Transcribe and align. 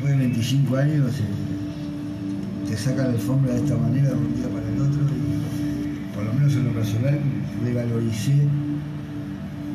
después 0.00 0.12
de 0.12 0.18
25 0.18 0.76
años 0.76 1.18
eh, 1.20 2.68
te 2.68 2.76
sacan 2.76 3.08
la 3.08 3.12
alfombra 3.12 3.52
de 3.52 3.58
esta 3.60 3.76
manera 3.76 4.08
de 4.08 4.14
un 4.14 4.34
día 4.34 4.48
para 4.48 4.66
el 4.66 4.80
otro 4.80 5.02
y 5.02 6.14
por 6.14 6.24
lo 6.24 6.32
menos 6.32 6.54
en 6.54 6.64
lo 6.64 6.72
personal 6.72 7.20
revaloricé 7.62 8.34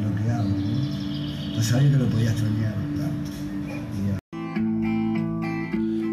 lo 0.02 0.16
que 0.24 0.32
hago. 0.32 0.50
¿no? 0.50 1.62
sabía 1.62 1.92
que 1.92 1.98
lo 1.98 2.08
podía 2.10 2.32
extrañar 2.32 2.74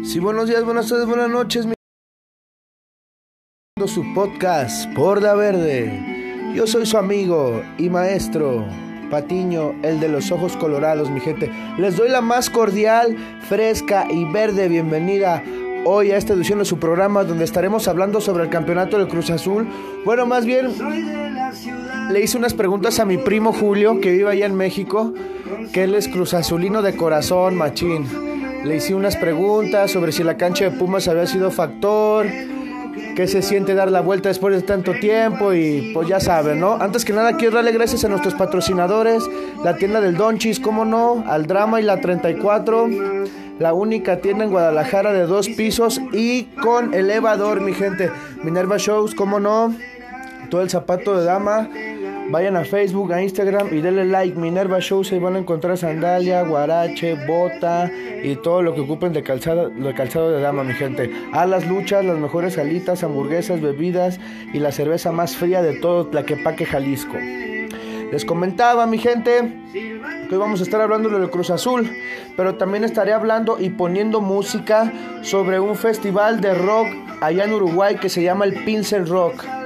Sí, 0.05 0.19
buenos 0.19 0.47
días, 0.47 0.63
buenas 0.63 0.87
tardes, 0.87 1.07
buenas 1.07 1.29
noches. 1.29 1.65
mi- 1.65 1.73
Su 3.87 4.03
podcast 4.13 4.93
por 4.93 5.23
la 5.23 5.33
verde. 5.33 6.53
Yo 6.55 6.67
soy 6.67 6.85
su 6.85 6.99
amigo 6.99 7.63
y 7.79 7.89
maestro 7.89 8.63
Patiño, 9.13 9.75
el 9.83 9.99
de 9.99 10.07
los 10.07 10.31
ojos 10.31 10.57
colorados, 10.57 11.11
mi 11.11 11.19
gente. 11.19 11.51
Les 11.77 11.95
doy 11.95 12.09
la 12.09 12.21
más 12.21 12.49
cordial, 12.49 13.15
fresca 13.47 14.07
y 14.09 14.25
verde 14.25 14.67
bienvenida 14.67 15.43
hoy 15.85 16.09
a 16.09 16.17
esta 16.17 16.33
edición 16.33 16.57
de 16.57 16.65
su 16.65 16.79
programa 16.79 17.23
donde 17.23 17.43
estaremos 17.43 17.87
hablando 17.87 18.21
sobre 18.21 18.45
el 18.45 18.49
campeonato 18.49 18.97
del 18.97 19.07
Cruz 19.07 19.29
Azul. 19.29 19.67
Bueno, 20.03 20.25
más 20.25 20.47
bien 20.47 20.71
le 22.09 22.23
hice 22.23 22.39
unas 22.39 22.55
preguntas 22.55 22.99
a 22.99 23.05
mi 23.05 23.19
primo 23.19 23.53
Julio, 23.53 24.01
que 24.01 24.09
vive 24.09 24.31
allá 24.31 24.47
en 24.47 24.55
México, 24.55 25.13
que 25.71 25.83
él 25.83 25.93
es 25.93 26.07
Cruz 26.07 26.33
Azulino 26.33 26.81
de 26.81 26.95
corazón, 26.95 27.55
machín. 27.55 28.07
Le 28.63 28.77
hice 28.77 28.95
unas 28.95 29.15
preguntas 29.15 29.91
sobre 29.91 30.11
si 30.11 30.23
la 30.23 30.37
cancha 30.37 30.65
de 30.65 30.71
Pumas 30.71 31.07
había 31.07 31.27
sido 31.27 31.51
factor, 31.51 32.25
qué 33.15 33.27
se 33.27 33.41
siente 33.41 33.75
dar 33.75 33.91
la 33.91 34.01
vuelta 34.01 34.29
después 34.29 34.55
de 34.55 34.61
tanto 34.61 34.93
tiempo 34.93 35.53
y 35.53 35.91
pues 35.93 36.07
ya 36.07 36.19
saben, 36.19 36.59
¿no? 36.59 36.73
Antes 36.73 37.05
que 37.05 37.13
nada 37.13 37.37
quiero 37.37 37.55
darle 37.55 37.71
gracias 37.71 38.03
a 38.05 38.09
nuestros 38.09 38.33
patrocinadores, 38.33 39.23
la 39.63 39.77
tienda 39.77 40.01
del 40.01 40.17
Donchis, 40.17 40.59
cómo 40.59 40.85
no, 40.85 41.23
al 41.27 41.45
Drama 41.47 41.79
y 41.79 41.83
la 41.83 42.01
34, 42.01 42.89
la 43.59 43.73
única 43.73 44.17
tienda 44.17 44.45
en 44.45 44.51
Guadalajara 44.51 45.13
de 45.13 45.25
dos 45.25 45.49
pisos 45.49 46.01
y 46.11 46.43
con 46.61 46.93
elevador, 46.93 47.61
mi 47.61 47.73
gente. 47.73 48.11
Minerva 48.43 48.77
Shows, 48.77 49.15
cómo 49.15 49.39
no, 49.39 49.73
todo 50.49 50.61
el 50.61 50.69
zapato 50.69 51.17
de 51.17 51.25
dama. 51.25 51.69
Vayan 52.33 52.57
a 52.57 52.65
Facebook, 52.65 53.13
a 53.13 53.21
Instagram 53.21 53.67
y 53.71 53.79
denle 53.79 54.05
like. 54.05 54.35
Minerva 54.35 54.79
Shows, 54.79 55.11
ahí 55.11 55.19
van 55.19 55.35
a 55.35 55.37
encontrar 55.37 55.77
sandalia, 55.77 56.41
guarache, 56.41 57.13
bota 57.27 57.91
y 58.23 58.35
todo 58.37 58.63
lo 58.63 58.73
que 58.73 58.81
ocupen 58.81 59.13
de 59.13 59.21
calzado, 59.21 59.69
de 59.69 59.93
calzado 59.93 60.31
de 60.31 60.41
dama, 60.41 60.63
mi 60.63 60.73
gente. 60.73 61.11
A 61.31 61.45
las 61.45 61.67
luchas, 61.67 62.03
las 62.03 62.17
mejores 62.17 62.57
alitas, 62.57 63.03
hamburguesas, 63.03 63.61
bebidas 63.61 64.19
y 64.51 64.57
la 64.57 64.71
cerveza 64.71 65.11
más 65.11 65.37
fría 65.37 65.61
de 65.61 65.79
todo 65.79 66.07
Tlaquepaque, 66.07 66.65
Jalisco. 66.65 67.13
Les 68.11 68.25
comentaba, 68.25 68.87
mi 68.87 68.97
gente, 68.97 69.53
que 69.71 70.33
hoy 70.33 70.39
vamos 70.39 70.59
a 70.59 70.63
estar 70.63 70.81
hablando 70.81 71.09
del 71.09 71.29
Cruz 71.29 71.51
Azul, 71.51 71.87
pero 72.35 72.55
también 72.55 72.83
estaré 72.83 73.13
hablando 73.13 73.59
y 73.59 73.69
poniendo 73.69 74.21
música 74.21 74.91
sobre 75.21 75.59
un 75.59 75.75
festival 75.75 76.41
de 76.41 76.55
rock 76.55 76.87
allá 77.21 77.43
en 77.43 77.53
Uruguay 77.53 77.97
que 77.97 78.09
se 78.09 78.23
llama 78.23 78.45
el 78.45 78.63
Pincel 78.63 79.07
Rock. 79.07 79.62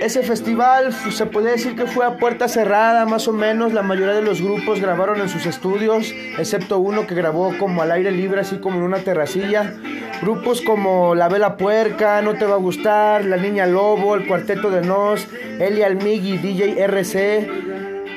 Ese 0.00 0.22
festival 0.22 0.88
f- 0.88 1.10
se 1.12 1.26
puede 1.26 1.50
decir 1.52 1.76
que 1.76 1.86
fue 1.86 2.06
a 2.06 2.16
puerta 2.16 2.48
cerrada, 2.48 3.04
más 3.04 3.28
o 3.28 3.32
menos. 3.32 3.72
La 3.74 3.82
mayoría 3.82 4.14
de 4.14 4.22
los 4.22 4.40
grupos 4.40 4.80
grabaron 4.80 5.20
en 5.20 5.28
sus 5.28 5.44
estudios, 5.46 6.12
excepto 6.38 6.78
uno 6.78 7.06
que 7.06 7.14
grabó 7.14 7.56
como 7.58 7.82
al 7.82 7.90
aire 7.92 8.10
libre, 8.10 8.40
así 8.40 8.56
como 8.56 8.78
en 8.78 8.84
una 8.84 8.98
terracilla. 8.98 9.74
Grupos 10.22 10.62
como 10.62 11.14
La 11.14 11.28
Vela 11.28 11.56
Puerca, 11.56 12.22
No 12.22 12.34
Te 12.34 12.46
Va 12.46 12.54
a 12.54 12.58
Gustar, 12.58 13.24
La 13.26 13.36
Niña 13.36 13.66
Lobo, 13.66 14.14
El 14.14 14.26
Cuarteto 14.26 14.70
de 14.70 14.80
Nos, 14.80 15.26
Eli 15.58 15.82
Almigui, 15.82 16.38
DJ 16.38 16.80
RC. 16.82 17.50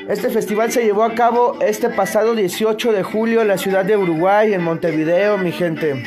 Este 0.07 0.29
festival 0.29 0.71
se 0.71 0.83
llevó 0.83 1.03
a 1.03 1.15
cabo 1.15 1.57
este 1.61 1.89
pasado 1.89 2.35
18 2.35 2.91
de 2.91 3.03
julio 3.03 3.41
en 3.41 3.47
la 3.47 3.57
ciudad 3.57 3.85
de 3.85 3.95
Uruguay, 3.95 4.53
en 4.53 4.61
Montevideo, 4.61 5.37
mi 5.37 5.51
gente. 5.51 6.03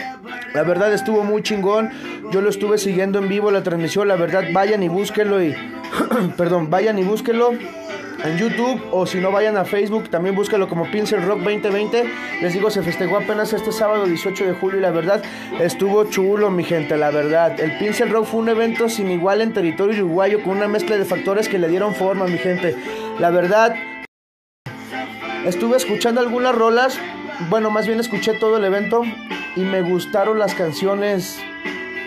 La 0.52 0.62
verdad 0.64 0.92
estuvo 0.92 1.24
muy 1.24 1.42
chingón. 1.42 1.90
Yo 2.30 2.42
lo 2.42 2.50
estuve 2.50 2.76
siguiendo 2.76 3.18
en 3.18 3.28
vivo 3.28 3.50
la 3.50 3.62
transmisión. 3.62 4.08
La 4.08 4.16
verdad, 4.16 4.44
vayan 4.52 4.82
y 4.82 4.88
búsquenlo 4.88 5.42
y 5.42 5.54
perdón, 6.36 6.68
vayan 6.68 6.98
y 6.98 7.04
búsquenlo 7.04 7.52
en 8.26 8.38
YouTube 8.38 8.80
o 8.90 9.06
si 9.06 9.18
no 9.18 9.30
vayan 9.30 9.56
a 9.56 9.64
Facebook, 9.64 10.08
también 10.08 10.34
búsquenlo 10.34 10.68
como 10.68 10.90
Pincel 10.90 11.22
Rock 11.22 11.40
2020. 11.40 12.04
Les 12.42 12.52
digo, 12.52 12.70
se 12.70 12.82
festejó 12.82 13.18
apenas 13.18 13.52
este 13.52 13.72
sábado 13.72 14.04
18 14.04 14.46
de 14.46 14.52
julio 14.54 14.78
y 14.78 14.82
la 14.82 14.90
verdad 14.90 15.22
estuvo 15.60 16.04
chulo, 16.04 16.50
mi 16.50 16.64
gente, 16.64 16.96
la 16.96 17.10
verdad. 17.10 17.58
El 17.60 17.78
Pincel 17.78 18.10
Rock 18.10 18.26
fue 18.26 18.40
un 18.40 18.48
evento 18.48 18.88
sin 18.88 19.10
igual 19.10 19.40
en 19.40 19.52
territorio 19.52 20.04
uruguayo 20.04 20.42
con 20.42 20.56
una 20.56 20.68
mezcla 20.68 20.96
de 20.96 21.04
factores 21.04 21.48
que 21.48 21.58
le 21.58 21.68
dieron 21.68 21.94
forma, 21.94 22.26
mi 22.26 22.38
gente. 22.38 22.76
La 23.18 23.30
verdad, 23.30 23.74
Estuve 25.46 25.76
escuchando 25.76 26.20
algunas 26.20 26.56
rolas, 26.56 26.98
bueno, 27.50 27.70
más 27.70 27.86
bien 27.86 28.00
escuché 28.00 28.32
todo 28.34 28.56
el 28.56 28.64
evento 28.64 29.02
y 29.54 29.60
me 29.60 29.80
gustaron 29.80 30.40
las 30.40 30.56
canciones 30.56 31.38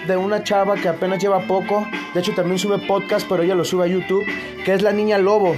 de 0.08 0.18
una 0.18 0.44
chava 0.44 0.76
que 0.76 0.90
apenas 0.90 1.22
lleva 1.22 1.48
poco, 1.48 1.88
de 2.14 2.20
hecho 2.20 2.34
también 2.34 2.60
sube 2.60 2.80
podcast, 2.80 3.26
pero 3.30 3.44
ella 3.44 3.56
lo 3.56 3.64
sube 3.64 3.86
a 3.86 3.88
YouTube, 3.88 4.26
que 4.66 4.74
es 4.74 4.82
la 4.82 4.92
Niña 4.92 5.20
Lobo. 5.20 5.56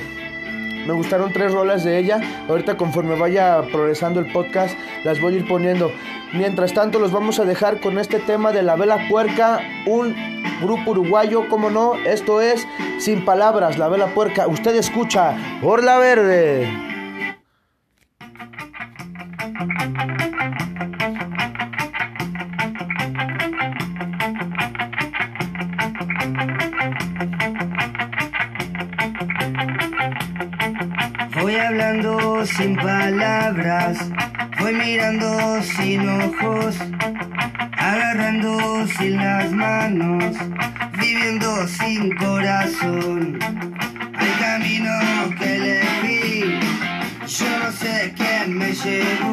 Me 0.85 0.93
gustaron 0.93 1.31
tres 1.31 1.51
rolas 1.51 1.83
de 1.83 1.97
ella. 1.97 2.19
Ahorita 2.47 2.77
conforme 2.77 3.15
vaya 3.15 3.61
progresando 3.71 4.19
el 4.19 4.31
podcast 4.31 4.77
las 5.03 5.19
voy 5.19 5.35
a 5.35 5.37
ir 5.37 5.47
poniendo. 5.47 5.91
Mientras 6.33 6.73
tanto 6.73 6.99
los 6.99 7.11
vamos 7.11 7.39
a 7.39 7.45
dejar 7.45 7.81
con 7.81 7.97
este 7.97 8.19
tema 8.19 8.51
de 8.51 8.63
la 8.63 8.75
Vela 8.75 9.07
Puerca, 9.09 9.59
un 9.85 10.15
grupo 10.61 10.91
uruguayo, 10.91 11.49
como 11.49 11.69
no, 11.69 11.95
esto 11.95 12.41
es 12.41 12.65
Sin 12.99 13.25
Palabras, 13.25 13.77
la 13.77 13.89
Vela 13.89 14.07
Puerca. 14.07 14.47
Usted 14.47 14.75
escucha 14.75 15.35
por 15.61 15.83
la 15.83 15.97
verde. 15.97 16.69
Voy 34.61 34.73
mirando 34.73 35.61
sin 35.63 36.07
ojos, 36.07 36.75
agarrando 37.77 38.85
sin 38.97 39.17
las 39.17 39.51
manos, 39.51 40.35
viviendo 40.99 41.67
sin 41.67 42.15
corazón. 42.15 43.39
Hay 44.17 44.31
camino 44.39 44.91
que 45.39 45.55
elegí, 45.55 46.59
yo 47.27 47.49
no 47.59 47.71
sé 47.71 48.13
quién 48.15 48.57
me 48.57 48.71
llevó, 48.73 49.30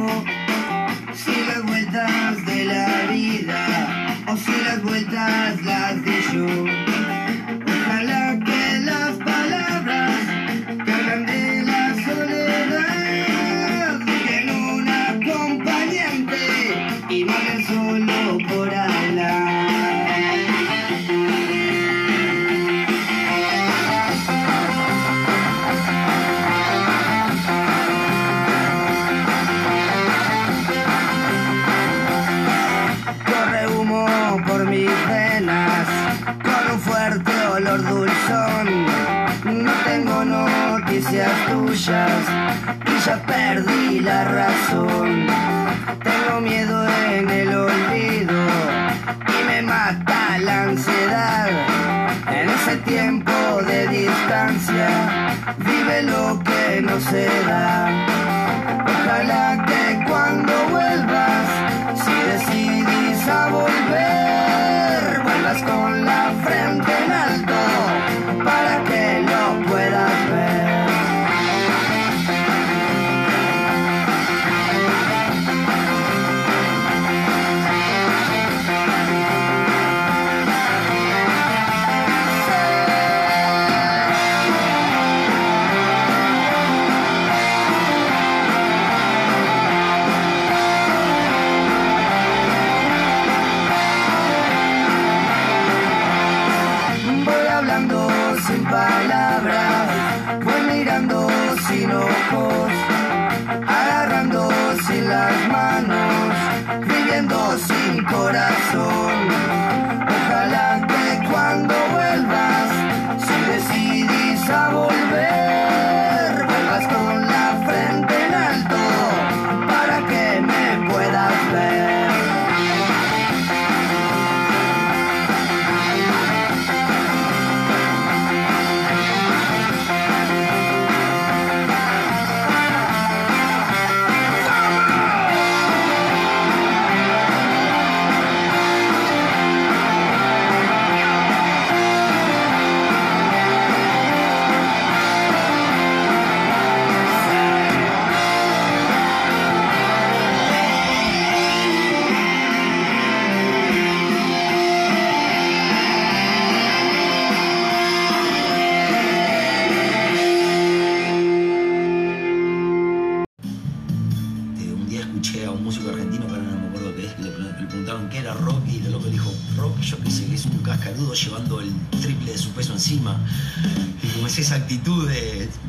Tengo 44.68 46.40
miedo 46.42 46.86
en 47.10 47.30
el 47.30 47.54
olvido 47.54 48.34
y 49.26 49.44
me 49.46 49.62
mata 49.62 50.38
la 50.40 50.64
ansiedad. 50.64 51.48
En 52.30 52.50
ese 52.50 52.76
tiempo 52.78 53.32
de 53.66 53.88
distancia 53.88 55.34
vive 55.58 56.02
lo 56.02 56.38
que 56.44 56.82
no 56.82 57.00
se 57.00 57.26
da. 57.46 58.07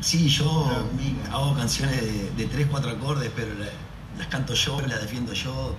Sí, 0.10 0.28
yo 0.28 0.68
hago 1.32 1.56
canciones 1.56 2.02
de, 2.02 2.32
de 2.36 2.46
tres, 2.50 2.68
cuatro 2.70 2.90
acordes, 2.92 3.32
pero 3.36 3.54
la- 3.60 3.68
las 4.18 4.28
canto 4.28 4.54
yo, 4.54 4.82
las 4.82 5.02
defiendo 5.02 5.34
yo, 5.34 5.76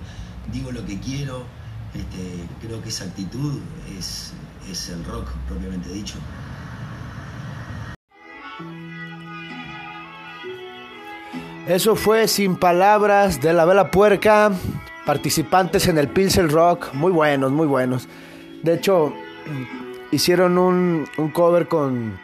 digo 0.51 0.71
lo 0.71 0.85
que 0.85 0.99
quiero. 0.99 1.43
Este, 1.93 2.47
creo 2.65 2.81
que 2.81 2.87
esa 2.89 3.03
actitud 3.03 3.59
es, 3.99 4.31
es 4.71 4.89
el 4.89 5.03
rock 5.03 5.27
propiamente 5.49 5.89
dicho. 5.89 6.15
Eso 11.67 11.95
fue 11.95 12.27
Sin 12.27 12.55
Palabras 12.55 13.41
de 13.41 13.53
la 13.53 13.65
Vela 13.65 13.91
Puerca, 13.91 14.51
participantes 15.05 15.87
en 15.87 15.97
el 15.97 16.07
Pilsel 16.07 16.49
Rock, 16.49 16.93
muy 16.93 17.11
buenos, 17.11 17.51
muy 17.51 17.67
buenos. 17.67 18.07
De 18.63 18.73
hecho, 18.75 19.13
hicieron 20.11 20.57
un, 20.57 21.07
un 21.17 21.29
cover 21.31 21.67
con, 21.67 22.17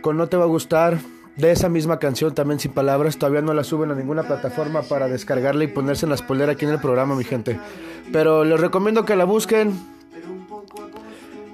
con 0.00 0.16
No 0.16 0.28
Te 0.28 0.36
Va 0.36 0.44
a 0.44 0.46
Gustar, 0.46 0.98
de 1.36 1.50
esa 1.50 1.68
misma 1.68 1.98
canción 1.98 2.34
también 2.34 2.60
Sin 2.60 2.72
Palabras, 2.72 3.16
todavía 3.16 3.42
no 3.42 3.54
la 3.54 3.64
suben 3.64 3.90
a 3.90 3.94
ninguna 3.94 4.22
plataforma 4.22 4.82
para 4.82 5.08
descargarla 5.08 5.64
y 5.64 5.68
ponerse 5.68 6.06
en 6.06 6.10
la 6.10 6.16
spoiler 6.16 6.50
aquí 6.50 6.64
en 6.64 6.70
el 6.70 6.80
programa, 6.80 7.16
mi 7.16 7.24
gente. 7.24 7.58
Pero 8.12 8.44
les 8.44 8.60
recomiendo 8.60 9.04
que 9.04 9.16
la 9.16 9.24
busquen. 9.24 9.72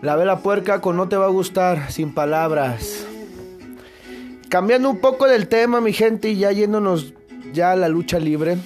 La 0.02 0.16
Vela 0.16 0.38
Puerca 0.38 0.80
con 0.80 0.96
No 0.96 1.08
Te 1.08 1.16
Va 1.16 1.26
a 1.26 1.30
Gustar, 1.30 1.90
Sin 1.90 2.12
Palabras. 2.12 3.06
Cambiando 4.48 4.90
un 4.90 4.98
poco 4.98 5.26
del 5.26 5.48
tema, 5.48 5.80
mi 5.80 5.92
gente, 5.92 6.30
y 6.30 6.36
ya 6.36 6.52
yéndonos 6.52 7.14
ya 7.52 7.72
a 7.72 7.76
la 7.76 7.88
lucha 7.88 8.18
libre. 8.18 8.58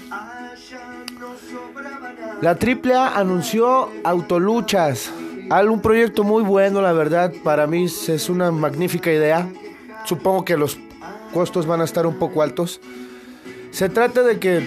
La 2.40 2.58
AAA 2.58 3.18
anunció 3.18 3.88
Autoluchas, 4.02 5.12
un 5.50 5.80
proyecto 5.80 6.24
muy 6.24 6.42
bueno, 6.42 6.82
la 6.82 6.92
verdad, 6.92 7.32
para 7.42 7.66
mí 7.66 7.84
es 7.84 8.28
una 8.28 8.50
magnífica 8.50 9.12
idea. 9.12 9.48
Supongo 10.04 10.44
que 10.44 10.56
los 10.56 10.78
costos 11.32 11.66
van 11.66 11.80
a 11.80 11.84
estar 11.84 12.06
un 12.06 12.18
poco 12.18 12.42
altos. 12.42 12.80
Se 13.70 13.88
trata 13.88 14.22
de 14.22 14.38
que 14.38 14.66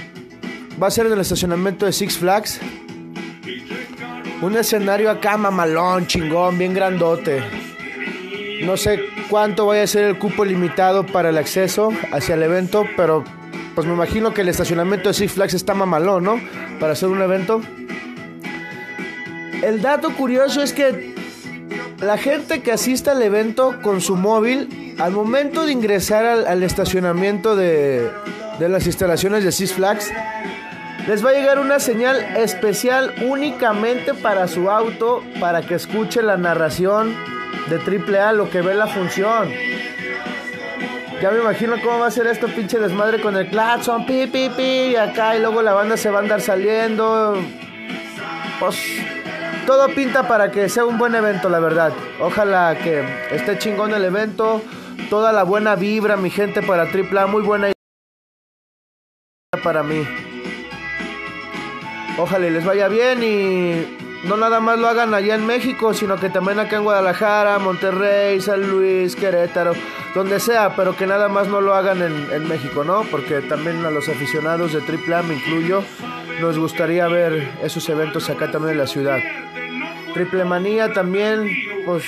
va 0.81 0.87
a 0.87 0.91
ser 0.91 1.07
en 1.07 1.13
el 1.13 1.19
estacionamiento 1.19 1.85
de 1.85 1.93
Six 1.93 2.17
Flags. 2.17 2.59
Un 4.41 4.55
escenario 4.55 5.09
acá 5.09 5.37
mamalón, 5.37 6.05
chingón, 6.07 6.57
bien 6.57 6.73
grandote. 6.73 7.41
No 8.63 8.77
sé 8.77 8.99
cuánto 9.29 9.65
vaya 9.65 9.83
a 9.83 9.87
ser 9.87 10.05
el 10.05 10.19
cupo 10.19 10.45
limitado 10.45 11.05
para 11.05 11.29
el 11.29 11.37
acceso 11.37 11.91
hacia 12.11 12.35
el 12.35 12.43
evento, 12.43 12.85
pero 12.95 13.23
pues 13.75 13.87
me 13.87 13.93
imagino 13.93 14.33
que 14.33 14.41
el 14.41 14.49
estacionamiento 14.49 15.09
de 15.09 15.13
Six 15.13 15.33
Flags 15.33 15.53
está 15.53 15.73
mamalón, 15.73 16.23
¿no? 16.23 16.39
Para 16.79 16.93
hacer 16.93 17.09
un 17.09 17.21
evento. 17.21 17.61
El 19.63 19.81
dato 19.81 20.13
curioso 20.13 20.61
es 20.61 20.73
que 20.73 21.15
la 21.99 22.17
gente 22.17 22.61
que 22.61 22.71
asista 22.71 23.11
al 23.11 23.21
evento 23.21 23.79
con 23.81 24.01
su 24.01 24.15
móvil, 24.15 24.95
al 24.99 25.11
momento 25.11 25.65
de 25.65 25.71
ingresar 25.71 26.25
al, 26.25 26.63
estacionamiento 26.63 27.55
de, 27.55 28.09
de 28.59 28.69
las 28.69 28.85
instalaciones 28.85 29.43
de 29.43 29.51
Six 29.51 29.73
Flags, 29.73 30.11
les 31.07 31.25
va 31.25 31.29
a 31.29 31.33
llegar 31.33 31.59
una 31.59 31.79
señal 31.79 32.17
especial 32.37 33.13
únicamente 33.25 34.13
para 34.13 34.47
su 34.47 34.69
auto, 34.69 35.23
para 35.39 35.61
que 35.61 35.75
escuche 35.75 36.21
la 36.21 36.37
narración 36.37 37.15
de 37.69 37.77
AAA, 37.77 38.33
lo 38.33 38.49
que 38.49 38.61
ve 38.61 38.75
la 38.75 38.87
función. 38.87 39.49
Ya 41.21 41.31
me 41.31 41.39
imagino 41.39 41.75
cómo 41.81 41.99
va 41.99 42.07
a 42.07 42.11
ser 42.11 42.27
esto 42.27 42.47
pinche 42.47 42.77
desmadre 42.77 43.19
con 43.19 43.35
el 43.35 43.49
claxon, 43.49 44.05
pi, 44.05 44.27
pi, 44.27 44.49
pi, 44.55 44.91
y 44.91 44.95
acá, 44.95 45.35
y 45.35 45.39
luego 45.39 45.63
la 45.63 45.73
banda 45.73 45.97
se 45.97 46.11
va 46.11 46.19
a 46.19 46.21
andar 46.21 46.41
saliendo. 46.41 47.41
Pues 48.59 48.75
todo 49.65 49.89
pinta 49.89 50.27
para 50.27 50.51
que 50.51 50.69
sea 50.69 50.85
un 50.85 50.97
buen 50.97 51.13
evento, 51.15 51.49
la 51.49 51.59
verdad. 51.59 51.91
Ojalá 52.19 52.77
que 52.81 53.03
esté 53.31 53.57
chingón 53.57 53.93
el 53.93 54.05
evento. 54.05 54.61
Toda 55.09 55.31
la 55.31 55.43
buena 55.43 55.75
vibra, 55.75 56.17
mi 56.17 56.29
gente, 56.29 56.61
para 56.61 56.83
AAA. 56.83 57.27
Muy 57.27 57.43
buena 57.43 57.67
idea 57.67 57.75
para 59.63 59.83
mí. 59.83 60.07
Ojalá 62.17 62.49
les 62.49 62.65
vaya 62.65 62.87
bien 62.87 63.23
y 63.23 63.97
no 64.23 64.37
nada 64.37 64.59
más 64.59 64.79
lo 64.79 64.87
hagan 64.87 65.13
allá 65.13 65.35
en 65.35 65.45
México, 65.45 65.93
sino 65.93 66.15
que 66.15 66.29
también 66.29 66.59
acá 66.59 66.77
en 66.77 66.83
Guadalajara, 66.83 67.59
Monterrey, 67.59 68.41
San 68.41 68.67
Luis, 68.67 69.15
Querétaro, 69.15 69.73
donde 70.15 70.39
sea, 70.39 70.75
pero 70.75 70.95
que 70.95 71.05
nada 71.05 71.29
más 71.29 71.47
no 71.47 71.61
lo 71.61 71.75
hagan 71.75 72.01
en, 72.01 72.31
en 72.31 72.47
México, 72.47 72.83
¿no? 72.83 73.03
Porque 73.03 73.41
también 73.41 73.85
a 73.85 73.91
los 73.91 74.09
aficionados 74.09 74.73
de 74.73 74.79
AAA, 74.79 75.21
me 75.23 75.35
incluyo, 75.35 75.83
nos 76.39 76.57
gustaría 76.57 77.07
ver 77.07 77.49
esos 77.63 77.87
eventos 77.89 78.29
acá 78.29 78.51
también 78.51 78.73
en 78.73 78.77
la 78.79 78.87
ciudad. 78.87 79.19
Triple 80.13 80.45
Manía 80.45 80.93
también, 80.93 81.47
pues 81.85 82.03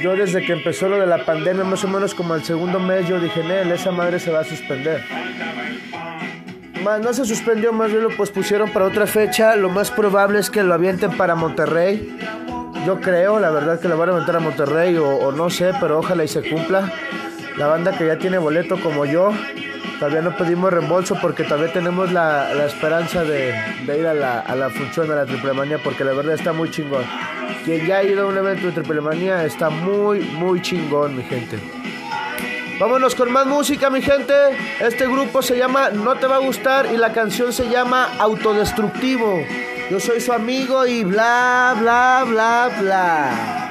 yo 0.00 0.16
desde 0.16 0.44
que 0.44 0.52
empezó 0.52 0.88
lo 0.88 0.98
de 0.98 1.06
la 1.06 1.24
pandemia, 1.24 1.64
más 1.64 1.84
o 1.84 1.88
menos 1.88 2.14
como 2.14 2.34
el 2.34 2.44
segundo 2.44 2.78
mes, 2.80 3.08
yo 3.08 3.20
dije, 3.20 3.42
Nel, 3.44 3.70
esa 3.72 3.92
madre 3.92 4.18
se 4.18 4.30
va 4.30 4.40
a 4.40 4.44
suspender. 4.44 5.02
No 6.82 7.12
se 7.12 7.24
suspendió, 7.24 7.72
más 7.72 7.92
bien 7.92 8.02
lo 8.02 8.10
pospusieron 8.10 8.70
para 8.70 8.86
otra 8.86 9.06
fecha. 9.06 9.54
Lo 9.54 9.68
más 9.68 9.92
probable 9.92 10.40
es 10.40 10.50
que 10.50 10.64
lo 10.64 10.74
avienten 10.74 11.16
para 11.16 11.36
Monterrey. 11.36 12.16
Yo 12.84 13.00
creo, 13.00 13.38
la 13.38 13.50
verdad, 13.50 13.78
que 13.78 13.86
lo 13.86 13.96
van 13.96 14.08
a 14.08 14.12
aventar 14.14 14.34
a 14.34 14.40
Monterrey 14.40 14.96
o, 14.96 15.06
o 15.08 15.30
no 15.30 15.48
sé, 15.48 15.72
pero 15.80 16.00
ojalá 16.00 16.24
y 16.24 16.28
se 16.28 16.42
cumpla. 16.42 16.92
La 17.56 17.68
banda 17.68 17.96
que 17.96 18.06
ya 18.06 18.18
tiene 18.18 18.38
boleto 18.38 18.80
como 18.80 19.04
yo, 19.04 19.32
todavía 20.02 20.20
no 20.20 20.36
pedimos 20.36 20.72
reembolso 20.72 21.16
porque 21.22 21.44
todavía 21.44 21.72
tenemos 21.72 22.10
la, 22.10 22.52
la 22.54 22.66
esperanza 22.66 23.22
de, 23.22 23.54
de 23.86 24.00
ir 24.00 24.04
a 24.04 24.12
la, 24.12 24.40
a 24.40 24.56
la 24.56 24.68
función 24.68 25.06
de 25.06 25.14
la 25.14 25.26
Triple 25.26 25.52
Manía 25.52 25.78
porque 25.78 26.02
la 26.02 26.12
verdad 26.12 26.34
está 26.34 26.52
muy 26.52 26.72
chingón. 26.72 27.04
Quien 27.64 27.86
ya 27.86 27.98
ha 27.98 28.02
ido 28.02 28.24
a 28.24 28.26
un 28.26 28.36
evento 28.36 28.66
de 28.66 28.72
Triple 28.72 29.00
Manía 29.00 29.44
está 29.44 29.70
muy, 29.70 30.18
muy 30.18 30.60
chingón, 30.60 31.14
mi 31.14 31.22
gente. 31.22 31.56
Vámonos 32.80 33.14
con 33.14 33.30
más 33.30 33.46
música, 33.46 33.90
mi 33.90 34.02
gente. 34.02 34.34
Este 34.80 35.06
grupo 35.06 35.40
se 35.40 35.56
llama 35.56 35.90
No 35.90 36.16
Te 36.16 36.26
Va 36.26 36.34
a 36.34 36.40
Gustar 36.40 36.88
y 36.92 36.96
la 36.96 37.12
canción 37.12 37.52
se 37.52 37.68
llama 37.68 38.08
Autodestructivo. 38.18 39.46
Yo 39.88 40.00
soy 40.00 40.20
su 40.20 40.32
amigo 40.32 40.84
y 40.84 41.04
bla, 41.04 41.76
bla, 41.78 42.24
bla, 42.26 42.70
bla. 42.80 43.61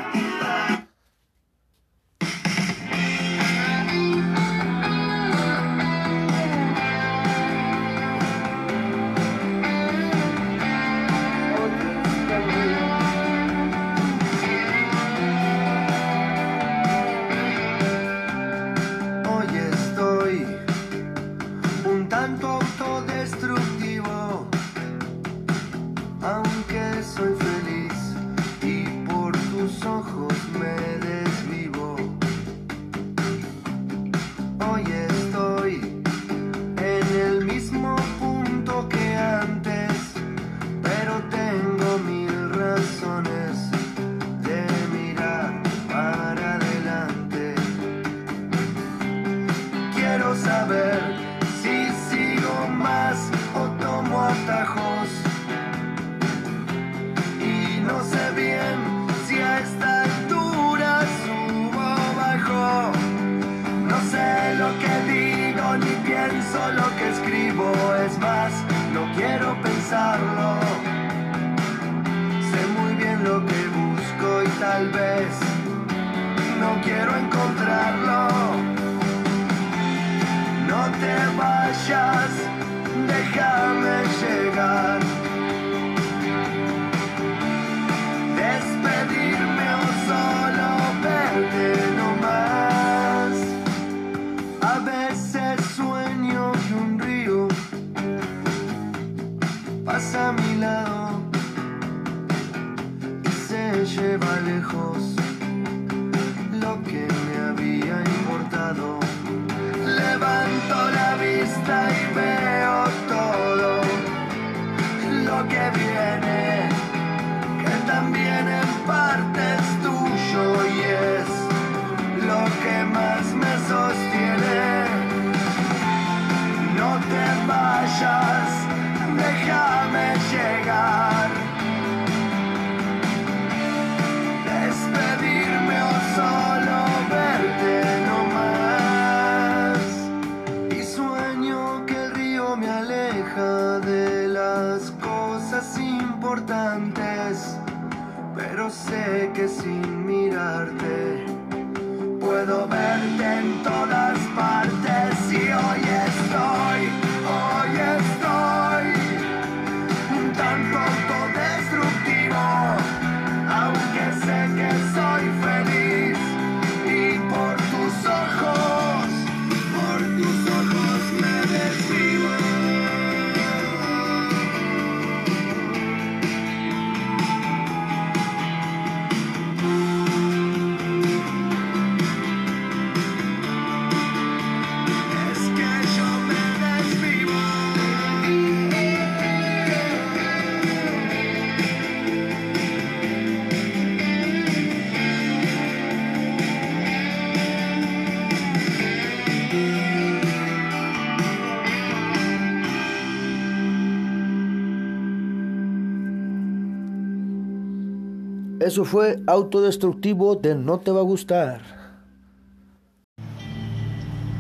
Eso 208.62 208.86
fue 208.86 209.20
autodestructivo 209.26 210.36
de 210.36 210.54
No 210.54 210.80
Te 210.80 210.92
Va 210.92 211.00
a 211.00 211.04
Gustar. 211.04 211.62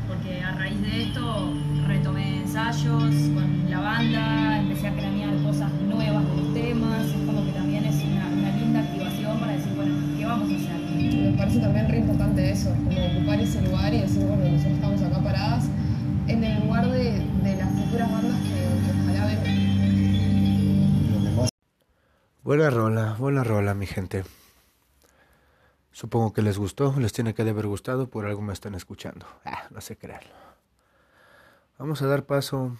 porque 0.07 0.43
a 0.43 0.51
raíz 0.51 0.79
de 0.79 1.03
esto 1.05 1.53
retomé 1.87 2.41
ensayos 2.41 3.15
con 3.33 3.71
la 3.71 3.79
banda, 3.79 4.59
empecé 4.59 4.89
a 4.89 4.93
cranear 4.93 5.33
cosas 5.43 5.71
nuevas 5.81 6.23
de 6.29 6.37
los 6.39 6.53
temas, 6.53 7.05
es 7.07 7.25
como 7.25 7.43
que 7.47 7.51
también 7.53 7.83
es 7.83 7.95
una, 8.03 8.27
una 8.27 8.57
linda 8.57 8.81
activación 8.81 9.39
para 9.39 9.53
decir, 9.53 9.73
bueno, 9.75 9.95
¿qué 10.15 10.25
vamos 10.27 10.51
a 10.51 10.55
hacer? 10.55 10.81
Me 11.01 11.35
parece 11.35 11.59
también 11.59 11.89
re 11.89 11.97
importante 11.97 12.51
eso, 12.51 12.69
como 12.85 13.03
ocupar 13.03 13.39
ese 13.39 13.59
lugar 13.63 13.91
y 13.91 14.01
decir, 14.01 14.23
bueno, 14.23 14.47
nosotros 14.51 14.80
Buena 22.43 22.71
rola, 22.71 23.15
buena 23.19 23.43
rola, 23.43 23.75
mi 23.75 23.85
gente. 23.85 24.23
Supongo 25.91 26.33
que 26.33 26.41
les 26.41 26.57
gustó, 26.57 26.95
les 26.97 27.13
tiene 27.13 27.35
que 27.35 27.43
haber 27.43 27.67
gustado, 27.67 28.09
por 28.09 28.25
algo 28.25 28.41
me 28.41 28.53
están 28.53 28.73
escuchando. 28.73 29.27
Ah, 29.45 29.67
no 29.69 29.79
sé 29.79 29.95
creer. 29.95 30.23
Vamos 31.77 32.01
a 32.01 32.07
dar 32.07 32.25
paso 32.25 32.77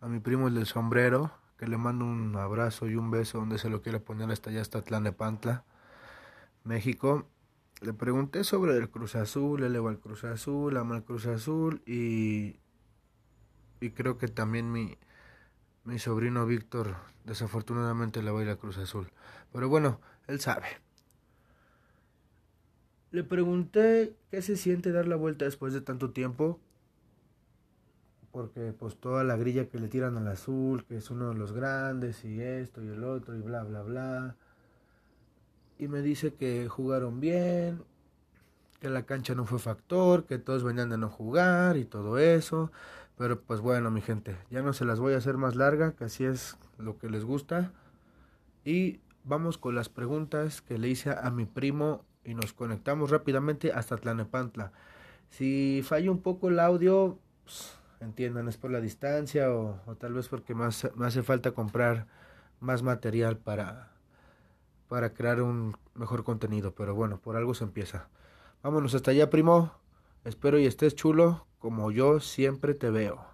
a 0.00 0.06
mi 0.08 0.20
primo 0.20 0.46
el 0.46 0.54
del 0.54 0.66
sombrero, 0.66 1.32
que 1.58 1.66
le 1.66 1.78
mando 1.78 2.04
un 2.04 2.36
abrazo 2.36 2.86
y 2.86 2.94
un 2.94 3.10
beso 3.10 3.38
donde 3.38 3.58
se 3.58 3.68
lo 3.70 3.82
quiera 3.82 3.98
poner 3.98 4.30
hasta 4.30 4.50
allá, 4.50 4.60
hasta 4.60 4.82
Tlanepantla, 4.82 5.64
México. 6.64 7.26
Le 7.82 7.92
pregunté 7.92 8.42
sobre 8.42 8.76
el 8.76 8.88
Cruz 8.88 9.16
Azul, 9.16 9.62
él 9.62 9.72
le 9.72 9.78
va 9.78 9.90
al 9.90 9.98
Cruz 9.98 10.24
Azul, 10.24 10.76
ama 10.76 10.96
el 10.96 11.04
Cruz 11.04 11.26
Azul 11.26 11.82
y, 11.86 12.56
y 13.80 13.90
creo 13.90 14.16
que 14.16 14.28
también 14.28 14.72
mi, 14.72 14.96
mi 15.84 15.98
sobrino 15.98 16.46
Víctor 16.46 16.96
desafortunadamente 17.24 18.22
le 18.22 18.30
va 18.30 18.40
a 18.40 18.42
ir 18.42 18.48
a 18.50 18.56
Cruz 18.56 18.78
Azul. 18.78 19.08
Pero 19.52 19.68
bueno, 19.68 20.00
él 20.26 20.40
sabe. 20.40 20.66
Le 23.10 23.24
pregunté 23.24 24.16
qué 24.30 24.42
se 24.42 24.56
siente 24.56 24.92
dar 24.92 25.06
la 25.06 25.16
vuelta 25.16 25.44
después 25.44 25.72
de 25.72 25.80
tanto 25.80 26.10
tiempo. 26.10 26.60
Porque 28.32 28.74
pues 28.78 28.96
toda 28.96 29.24
la 29.24 29.36
grilla 29.36 29.68
que 29.68 29.78
le 29.78 29.88
tiran 29.88 30.16
al 30.16 30.28
azul, 30.28 30.84
que 30.84 30.96
es 30.96 31.10
uno 31.10 31.30
de 31.30 31.36
los 31.36 31.52
grandes 31.52 32.24
y 32.24 32.42
esto 32.42 32.82
y 32.82 32.88
el 32.88 33.04
otro 33.04 33.34
y 33.36 33.40
bla 33.40 33.64
bla 33.64 33.82
bla. 33.82 34.36
Y 35.78 35.88
me 35.88 36.00
dice 36.00 36.34
que 36.34 36.68
jugaron 36.68 37.20
bien, 37.20 37.82
que 38.80 38.88
la 38.88 39.04
cancha 39.04 39.34
no 39.34 39.44
fue 39.44 39.58
factor, 39.58 40.24
que 40.24 40.38
todos 40.38 40.64
venían 40.64 40.90
de 40.90 40.98
no 40.98 41.08
jugar 41.08 41.76
y 41.76 41.84
todo 41.84 42.18
eso. 42.18 42.70
Pero 43.16 43.40
pues 43.40 43.60
bueno, 43.60 43.90
mi 43.90 44.00
gente, 44.00 44.36
ya 44.50 44.62
no 44.62 44.72
se 44.72 44.84
las 44.84 45.00
voy 45.00 45.14
a 45.14 45.18
hacer 45.18 45.36
más 45.36 45.56
larga, 45.56 45.92
que 45.92 46.04
así 46.04 46.24
es 46.24 46.58
lo 46.78 46.98
que 46.98 47.08
les 47.08 47.24
gusta. 47.24 47.72
Y 48.64 49.00
vamos 49.24 49.58
con 49.58 49.74
las 49.74 49.88
preguntas 49.88 50.60
que 50.62 50.78
le 50.78 50.88
hice 50.88 51.10
a 51.10 51.30
mi 51.30 51.46
primo 51.46 52.04
y 52.24 52.34
nos 52.34 52.52
conectamos 52.52 53.10
rápidamente 53.10 53.72
hasta 53.72 53.96
Tlanepantla. 53.96 54.72
Si 55.30 55.82
falla 55.84 56.10
un 56.10 56.20
poco 56.20 56.48
el 56.48 56.58
audio, 56.60 57.18
pues, 57.44 57.78
entiendan, 58.00 58.48
es 58.48 58.56
por 58.56 58.70
la 58.70 58.80
distancia 58.80 59.50
o, 59.50 59.80
o 59.86 59.94
tal 59.96 60.12
vez 60.12 60.28
porque 60.28 60.54
más, 60.54 60.88
me 60.96 61.06
hace 61.06 61.22
falta 61.22 61.52
comprar 61.52 62.06
más 62.60 62.82
material 62.82 63.38
para, 63.38 63.95
para 64.88 65.14
crear 65.14 65.42
un 65.42 65.76
mejor 65.94 66.24
contenido. 66.24 66.74
Pero 66.74 66.94
bueno, 66.94 67.20
por 67.20 67.36
algo 67.36 67.54
se 67.54 67.64
empieza. 67.64 68.08
Vámonos 68.62 68.94
hasta 68.94 69.10
allá, 69.10 69.30
primo. 69.30 69.72
Espero 70.24 70.58
y 70.58 70.66
estés 70.66 70.94
chulo 70.94 71.46
como 71.58 71.90
yo 71.90 72.20
siempre 72.20 72.74
te 72.74 72.90
veo. 72.90 73.24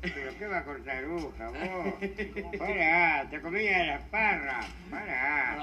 ¿Pero 0.00 0.38
qué 0.38 0.46
va 0.46 0.58
a 0.58 0.64
cortar 0.64 1.04
aguja, 1.04 1.48
vos? 1.48 2.58
Pará, 2.58 3.28
te 3.30 3.40
comía 3.42 3.86
las 3.86 4.02
parras. 4.08 4.66
Pará. 4.90 5.56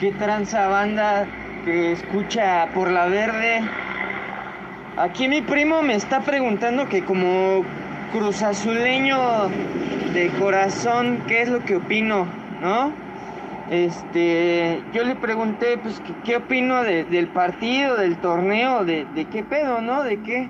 ¿Qué 0.00 0.12
tranza 0.12 0.68
banda 0.68 1.26
que 1.64 1.92
escucha 1.92 2.68
por 2.74 2.90
la 2.90 3.06
verde? 3.06 3.62
Aquí 4.96 5.28
mi 5.28 5.40
primo 5.40 5.82
me 5.82 5.94
está 5.94 6.20
preguntando 6.20 6.88
que 6.88 7.02
como 7.04 7.64
cruzazuleño 8.12 9.48
de 10.12 10.30
corazón, 10.38 11.18
¿qué 11.26 11.42
es 11.42 11.48
lo 11.48 11.64
que 11.64 11.76
opino? 11.76 12.26
¿No? 12.62 12.92
Este, 13.70 14.80
yo 14.92 15.04
le 15.04 15.14
pregunté, 15.16 15.78
pues, 15.78 16.00
¿qué 16.24 16.36
opino 16.36 16.82
de- 16.82 17.04
del 17.04 17.28
partido, 17.28 17.96
del 17.96 18.16
torneo, 18.16 18.84
de, 18.84 19.06
de 19.14 19.24
qué 19.26 19.42
pedo, 19.42 19.80
¿no? 19.80 20.02
¿De 20.04 20.18
qué? 20.20 20.48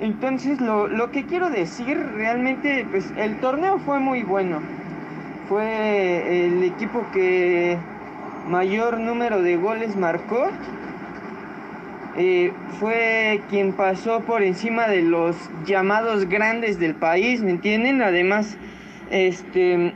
Entonces, 0.00 0.60
lo, 0.60 0.88
lo 0.88 1.10
que 1.12 1.24
quiero 1.24 1.48
decir, 1.48 1.96
realmente, 2.16 2.86
pues, 2.90 3.12
el 3.16 3.38
torneo 3.40 3.78
fue 3.78 4.00
muy 4.00 4.22
bueno. 4.24 4.60
Fue 5.48 6.46
el 6.46 6.62
equipo 6.64 7.06
que 7.12 7.78
mayor 8.46 8.98
número 8.98 9.42
de 9.42 9.56
goles 9.56 9.96
marcó. 9.96 10.48
Eh, 12.16 12.52
fue 12.78 13.40
quien 13.50 13.72
pasó 13.72 14.20
por 14.20 14.42
encima 14.42 14.86
de 14.86 15.02
los 15.02 15.36
llamados 15.66 16.28
grandes 16.28 16.78
del 16.78 16.94
país, 16.94 17.42
¿me 17.42 17.50
entienden? 17.50 18.02
Además, 18.02 18.56
este, 19.10 19.92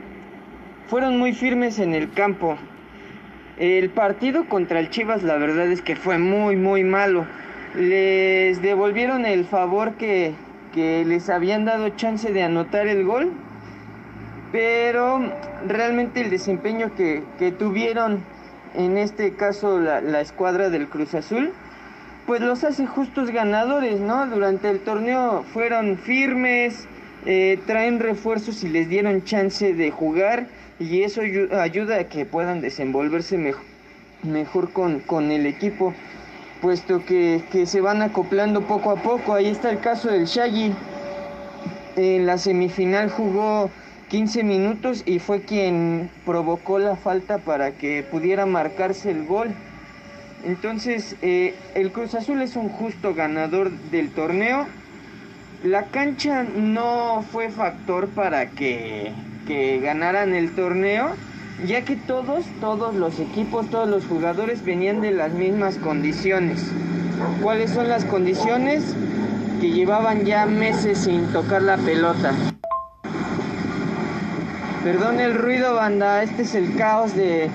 fueron 0.87 1.17
muy 1.17 1.33
firmes 1.33 1.79
en 1.79 1.93
el 1.93 2.11
campo. 2.11 2.57
El 3.57 3.89
partido 3.89 4.47
contra 4.47 4.79
el 4.79 4.89
Chivas, 4.89 5.23
la 5.23 5.35
verdad 5.37 5.67
es 5.67 5.81
que 5.81 5.95
fue 5.95 6.17
muy, 6.17 6.55
muy 6.55 6.83
malo. 6.83 7.25
Les 7.75 8.61
devolvieron 8.61 9.25
el 9.25 9.45
favor 9.45 9.93
que, 9.95 10.33
que 10.73 11.05
les 11.05 11.29
habían 11.29 11.65
dado 11.65 11.89
chance 11.89 12.31
de 12.31 12.43
anotar 12.43 12.87
el 12.87 13.03
gol, 13.05 13.31
pero 14.51 15.21
realmente 15.67 16.21
el 16.21 16.29
desempeño 16.29 16.95
que, 16.95 17.23
que 17.37 17.51
tuvieron, 17.51 18.23
en 18.75 18.97
este 18.97 19.33
caso 19.33 19.79
la, 19.79 20.01
la 20.01 20.21
escuadra 20.21 20.69
del 20.69 20.87
Cruz 20.87 21.13
Azul, 21.15 21.51
pues 22.25 22.41
los 22.41 22.63
hace 22.63 22.85
justos 22.85 23.31
ganadores, 23.31 23.99
¿no? 23.99 24.25
Durante 24.27 24.69
el 24.69 24.79
torneo 24.79 25.43
fueron 25.53 25.97
firmes, 25.97 26.87
eh, 27.25 27.59
traen 27.65 27.99
refuerzos 27.99 28.63
y 28.63 28.69
les 28.69 28.87
dieron 28.87 29.23
chance 29.23 29.73
de 29.73 29.91
jugar 29.91 30.47
y 30.79 31.01
eso 31.03 31.21
ayu- 31.21 31.51
ayuda 31.53 31.97
a 31.99 32.03
que 32.05 32.25
puedan 32.25 32.61
desenvolverse 32.61 33.37
mej- 33.37 33.55
mejor 34.23 34.71
con, 34.71 34.99
con 34.99 35.31
el 35.31 35.45
equipo, 35.45 35.93
puesto 36.61 37.03
que, 37.05 37.41
que 37.51 37.65
se 37.65 37.81
van 37.81 38.01
acoplando 38.01 38.61
poco 38.61 38.91
a 38.91 38.95
poco. 38.97 39.33
Ahí 39.33 39.47
está 39.47 39.71
el 39.71 39.79
caso 39.79 40.09
del 40.09 40.25
Shaggy. 40.25 40.73
En 41.95 42.25
la 42.25 42.37
semifinal 42.37 43.09
jugó 43.09 43.71
15 44.09 44.43
minutos 44.43 45.03
y 45.05 45.19
fue 45.19 45.41
quien 45.41 46.09
provocó 46.25 46.79
la 46.79 46.95
falta 46.95 47.37
para 47.37 47.71
que 47.71 48.03
pudiera 48.03 48.45
marcarse 48.45 49.11
el 49.11 49.25
gol. 49.25 49.49
Entonces, 50.43 51.15
eh, 51.21 51.55
el 51.75 51.91
Cruz 51.91 52.15
Azul 52.15 52.41
es 52.41 52.55
un 52.55 52.69
justo 52.69 53.13
ganador 53.13 53.71
del 53.91 54.09
torneo. 54.09 54.65
La 55.63 55.85
cancha 55.85 56.43
no 56.43 57.23
fue 57.31 57.49
factor 57.49 58.07
para 58.09 58.49
que, 58.49 59.11
que 59.45 59.79
ganaran 59.79 60.33
el 60.33 60.55
torneo, 60.55 61.09
ya 61.67 61.83
que 61.83 61.95
todos, 61.95 62.45
todos 62.61 62.95
los 62.95 63.19
equipos, 63.19 63.69
todos 63.69 63.87
los 63.87 64.05
jugadores 64.05 64.63
venían 64.63 65.01
de 65.01 65.11
las 65.11 65.33
mismas 65.33 65.77
condiciones. 65.77 66.65
¿Cuáles 67.41 67.71
son 67.71 67.89
las 67.89 68.05
condiciones? 68.05 68.95
Que 69.59 69.69
llevaban 69.69 70.25
ya 70.25 70.45
meses 70.45 70.99
sin 70.99 71.27
tocar 71.33 71.61
la 71.61 71.77
pelota. 71.77 72.33
Perdón 74.83 75.19
el 75.19 75.35
ruido, 75.35 75.75
banda, 75.75 76.23
este 76.23 76.43
es 76.43 76.55
el 76.55 76.73
caos 76.77 77.13
de, 77.13 77.49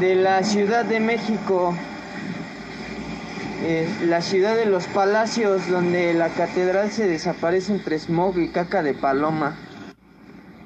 de 0.00 0.14
la 0.14 0.42
Ciudad 0.42 0.84
de 0.84 1.00
México. 1.00 1.74
Eh, 3.62 3.88
la 4.04 4.20
ciudad 4.20 4.54
de 4.54 4.66
los 4.66 4.86
palacios 4.86 5.66
donde 5.70 6.12
la 6.12 6.28
catedral 6.28 6.90
se 6.90 7.08
desaparece 7.08 7.72
entre 7.72 7.98
smog 7.98 8.38
y 8.38 8.48
caca 8.50 8.82
de 8.82 8.92
paloma. 8.92 9.56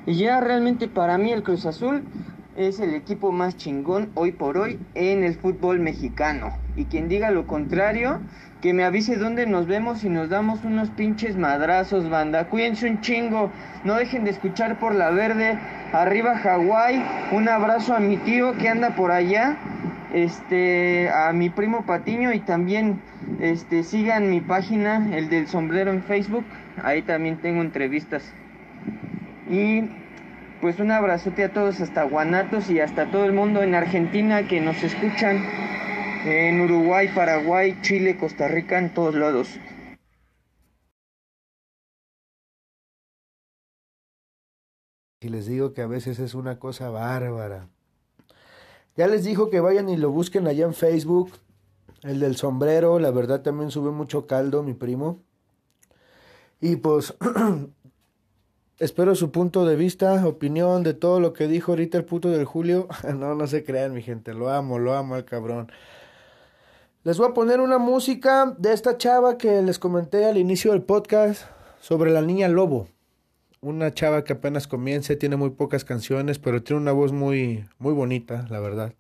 Y 0.05 0.15
ya 0.15 0.41
realmente 0.41 0.89
para 0.89 1.19
mí 1.19 1.31
el 1.33 1.45
Cruz 1.45 1.67
Azul 1.67 2.03
es 2.57 2.81
el 2.81 2.95
equipo 2.95 3.31
más 3.31 3.57
chingón 3.57 4.11
hoy 4.15 4.33
por 4.33 4.59
hoy 4.59 4.81
en 4.95 5.23
el 5.23 5.37
fútbol 5.37 5.79
mexicano. 5.79 6.53
Y 6.75 6.87
quien 6.87 7.09
diga 7.09 7.31
lo 7.31 7.47
contrario, 7.47 8.19
que 8.63 8.73
me 8.73 8.85
avise 8.85 9.17
dónde 9.17 9.45
nos 9.45 9.67
vemos 9.67 10.05
y 10.05 10.09
nos 10.09 10.29
damos 10.29 10.65
unos 10.65 10.89
pinches 10.91 11.37
madrazos, 11.37 12.09
banda. 12.09 12.45
Cuídense 12.45 12.89
un 12.89 13.01
chingo, 13.01 13.51
no 13.83 13.97
dejen 13.97 14.25
de 14.25 14.31
escuchar 14.31 14.79
por 14.79 14.95
la 14.95 15.11
verde. 15.11 15.59
Arriba 15.93 16.39
Hawái, 16.39 17.05
un 17.33 17.49
abrazo 17.49 17.93
a 17.93 17.99
mi 17.99 18.19
tío 18.19 18.57
que 18.57 18.69
anda 18.69 18.95
por 18.95 19.11
allá. 19.11 19.57
Este 20.15 21.11
a 21.11 21.33
mi 21.33 21.51
primo 21.51 21.85
Patiño 21.85 22.33
y 22.33 22.39
también 22.39 23.01
este 23.41 23.83
sigan 23.83 24.31
mi 24.31 24.41
página 24.41 25.09
el 25.13 25.29
del 25.29 25.49
sombrero 25.49 25.91
en 25.91 26.05
Facebook. 26.05 26.45
Ahí 26.85 27.03
también 27.03 27.39
tengo 27.39 27.63
entrevistas. 27.63 28.33
Y 29.51 29.89
pues 30.61 30.79
un 30.79 30.93
abrazote 30.93 31.43
a 31.43 31.53
todos 31.53 31.81
hasta 31.81 32.05
Guanatos 32.05 32.71
y 32.71 32.79
hasta 32.79 33.07
todo 33.07 33.25
el 33.25 33.33
mundo 33.33 33.65
en 33.65 33.75
Argentina 33.75 34.47
que 34.47 34.61
nos 34.61 34.81
escuchan 34.85 35.43
en 36.25 36.61
Uruguay, 36.61 37.09
Paraguay, 37.15 37.79
Chile, 37.83 38.17
Costa 38.17 38.49
Rica, 38.49 38.79
en 38.79 38.95
todos 38.95 39.15
lados. 39.15 39.49
Y 45.21 45.29
les 45.29 45.47
digo 45.47 45.73
que 45.73 45.83
a 45.83 45.87
veces 45.87 46.19
es 46.19 46.35
una 46.35 46.59
cosa 46.59 46.91
bárbara. 46.91 47.69
Ya 48.97 49.07
les 49.07 49.25
dijo 49.25 49.51
que 49.51 49.61
vayan 49.61 49.89
y 49.89 49.97
lo 49.97 50.11
busquen 50.11 50.47
allá 50.47 50.65
en 50.65 50.75
Facebook. 50.75 51.33
El 52.03 52.19
del 52.19 52.37
sombrero, 52.37 52.99
la 52.99 53.13
verdad 53.13 53.43
también 53.43 53.71
sube 53.71 53.93
mucho 53.93 54.27
caldo, 54.27 54.63
mi 54.63 54.75
primo. 54.75 55.21
Y 56.61 56.77
pues 56.77 57.15
espero 58.79 59.15
su 59.15 59.31
punto 59.31 59.65
de 59.65 59.77
vista, 59.77 60.27
opinión 60.27 60.83
de 60.83 60.95
todo 60.95 61.21
lo 61.21 61.33
que 61.33 61.47
dijo 61.47 61.73
ahorita 61.73 61.99
el 61.99 62.05
puto 62.05 62.29
del 62.29 62.45
Julio. 62.45 62.89
no, 63.15 63.37
no 63.37 63.47
se 63.47 63.65
crean, 63.65 63.95
mi 63.95 64.03
gente, 64.03 64.35
lo 64.35 64.51
amo, 64.51 64.79
lo 64.79 64.95
amo 64.95 65.15
al 65.15 65.25
cabrón. 65.25 65.71
Les 67.05 67.19
voy 67.19 67.29
a 67.29 67.35
poner 67.35 67.61
una 67.61 67.79
música 67.79 68.55
de 68.59 68.73
esta 68.73 68.97
chava 68.97 69.37
que 69.37 69.61
les 69.61 69.81
comenté 69.81 70.25
al 70.25 70.39
inicio 70.39 70.71
del 70.71 70.83
podcast 70.83 71.43
sobre 71.81 72.13
la 72.13 72.23
niña 72.23 72.47
lobo. 72.47 72.87
Una 73.61 73.93
chava 73.93 74.23
que 74.23 74.35
apenas 74.35 74.69
comienza, 74.69 75.17
tiene 75.17 75.35
muy 75.35 75.51
pocas 75.51 75.85
canciones, 75.85 76.39
pero 76.39 76.63
tiene 76.63 76.81
una 76.81 76.93
voz 76.93 77.11
muy, 77.11 77.65
muy 77.81 77.93
bonita, 77.93 78.47
la 78.51 78.61
verdad. 78.61 78.95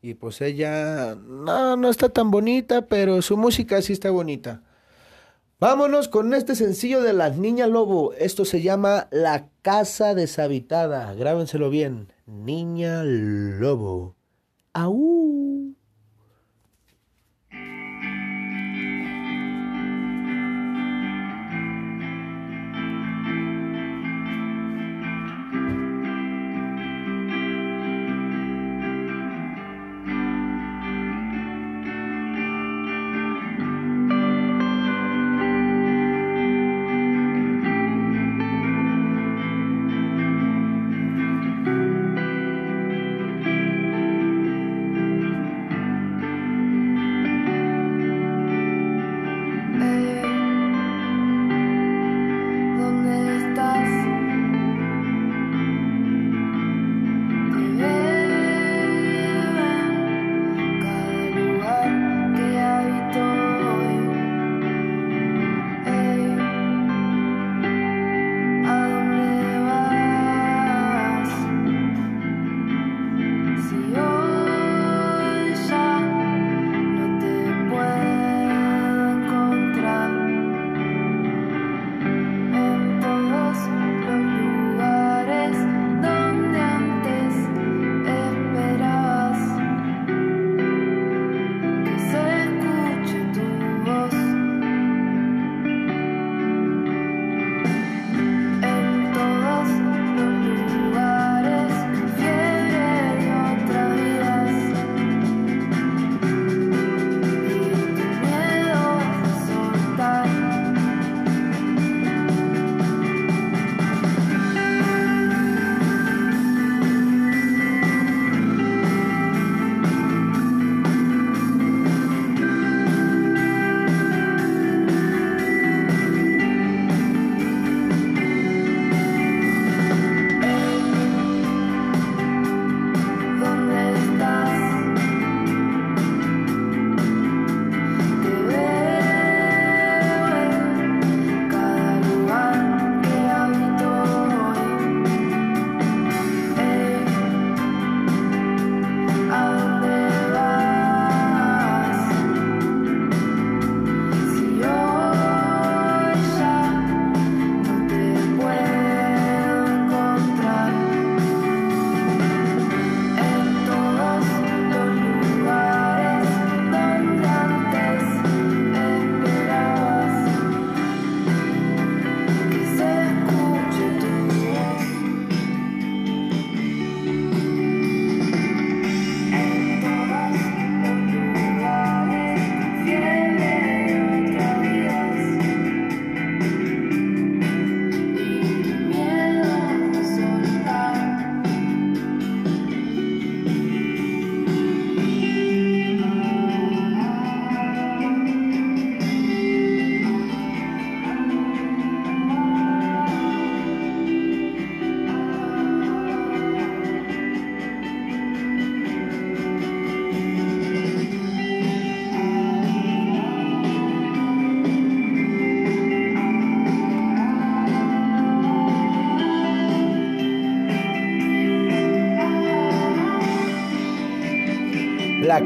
Y 0.00 0.14
pues 0.14 0.40
ella 0.42 1.16
no, 1.16 1.76
no 1.76 1.90
está 1.90 2.08
tan 2.08 2.30
bonita, 2.30 2.86
pero 2.86 3.20
su 3.20 3.36
música 3.36 3.82
sí 3.82 3.92
está 3.92 4.12
bonita. 4.12 4.62
Vámonos 5.58 6.06
con 6.06 6.34
este 6.34 6.54
sencillo 6.54 7.02
de 7.02 7.14
la 7.14 7.30
niña 7.30 7.66
lobo. 7.66 8.12
Esto 8.12 8.44
se 8.44 8.62
llama 8.62 9.08
La 9.10 9.48
Casa 9.62 10.14
Deshabitada. 10.14 11.12
Grábenselo 11.14 11.68
bien. 11.68 12.12
Niña 12.26 13.02
lobo. 13.02 14.14
¡Aú! 14.72 15.74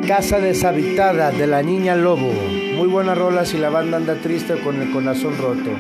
Casa 0.07 0.41
deshabitada 0.41 1.31
de 1.31 1.47
la 1.47 1.63
niña 1.63 1.97
lobo. 1.97 2.33
Muy 2.77 2.89
buena 2.89 3.15
rola 3.15 3.45
si 3.45 3.59
la 3.59 3.71
banda 3.71 3.97
anda 3.97 4.15
triste 4.17 4.55
con 4.61 4.81
el 4.81 4.91
corazón 4.91 5.37
roto. 5.39 5.71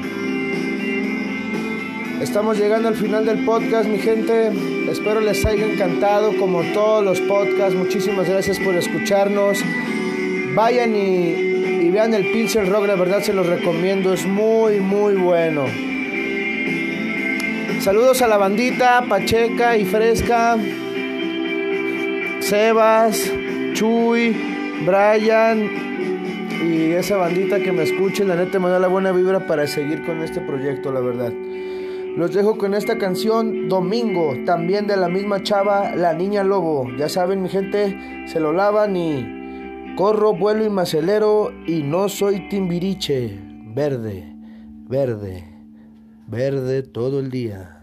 Estamos 2.20 2.58
llegando 2.58 2.88
al 2.88 2.96
final 2.96 3.24
del 3.24 3.44
podcast, 3.44 3.88
mi 3.88 3.98
gente. 3.98 4.50
Espero 4.90 5.20
les 5.20 5.44
haya 5.46 5.64
encantado 5.64 6.36
como 6.36 6.62
todos 6.72 7.04
los 7.04 7.20
podcasts. 7.20 7.74
Muchísimas 7.74 8.28
gracias 8.28 8.58
por 8.58 8.74
escucharnos. 8.74 9.58
Vayan 10.54 10.96
y, 10.96 11.34
y 11.86 11.90
vean 11.90 12.14
el 12.14 12.32
Pilsen 12.32 12.70
Rock, 12.70 12.86
la 12.86 12.96
verdad 12.96 13.22
se 13.22 13.32
los 13.32 13.46
recomiendo. 13.46 14.12
Es 14.12 14.26
muy, 14.26 14.80
muy 14.80 15.14
bueno. 15.14 15.66
Saludos 17.80 18.20
a 18.22 18.28
la 18.28 18.36
bandita, 18.36 19.04
Pacheca 19.08 19.76
y 19.76 19.84
Fresca, 19.84 20.58
Sebas, 22.40 23.32
Chuy, 23.78 24.36
Brian 24.84 25.70
y 26.64 26.90
esa 26.94 27.16
bandita 27.16 27.60
que 27.60 27.70
me 27.70 27.84
escuche. 27.84 28.24
La 28.24 28.34
neta 28.34 28.58
me 28.58 28.68
da 28.70 28.80
la 28.80 28.88
buena 28.88 29.12
vibra 29.12 29.46
para 29.46 29.68
seguir 29.68 30.04
con 30.04 30.20
este 30.20 30.40
proyecto, 30.40 30.90
la 30.90 30.98
verdad. 30.98 31.32
Los 32.16 32.34
dejo 32.34 32.58
con 32.58 32.74
esta 32.74 32.98
canción 32.98 33.68
Domingo, 33.68 34.34
también 34.44 34.88
de 34.88 34.96
la 34.96 35.06
misma 35.06 35.44
chava, 35.44 35.94
La 35.94 36.12
Niña 36.12 36.42
Lobo. 36.42 36.88
Ya 36.98 37.08
saben, 37.08 37.40
mi 37.40 37.48
gente, 37.48 38.26
se 38.26 38.40
lo 38.40 38.52
lavan 38.52 38.96
y 38.96 39.94
corro, 39.96 40.34
vuelo 40.34 40.64
y 40.64 40.70
me 40.70 40.82
acelero 40.82 41.52
y 41.64 41.84
no 41.84 42.08
soy 42.08 42.48
timbiriche. 42.48 43.38
Verde, 43.76 44.24
verde, 44.88 45.44
verde 46.26 46.82
todo 46.82 47.20
el 47.20 47.30
día. 47.30 47.77